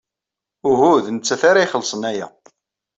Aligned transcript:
Uhu, 0.69 0.93
d 1.05 1.07
nettat 1.15 1.41
ara 1.49 1.65
ixellṣen 1.65 2.03
aya. 2.11 2.27